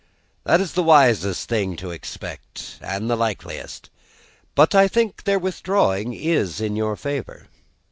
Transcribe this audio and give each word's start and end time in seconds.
"It's 0.47 0.71
the 0.71 0.81
wisest 0.81 1.47
thing 1.47 1.75
to 1.75 1.91
expect, 1.91 2.79
and 2.81 3.07
the 3.07 3.15
likeliest. 3.15 3.91
But 4.55 4.73
I 4.73 4.87
think 4.87 5.25
their 5.25 5.37
withdrawing 5.37 6.15
is 6.15 6.59
in 6.59 6.75
your 6.75 6.95
favour." 6.95 7.45